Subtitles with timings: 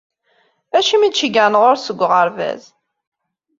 [0.77, 2.63] Acimi i d-ceggɛen ɣur-s seg uɣerbaz?